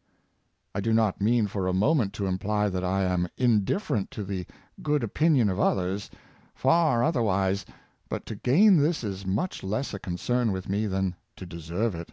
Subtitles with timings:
[0.00, 0.02] ^*"^
[0.74, 4.46] I do not mean for a moment to imply that I am indifferent to the
[4.82, 6.08] good opinion of others—
[6.64, 7.66] far otherwise;
[8.08, 11.94] but to gain this is much less a concern with me than to de serve
[11.94, 12.12] it.